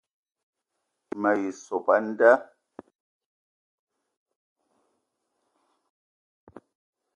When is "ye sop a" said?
1.41-1.97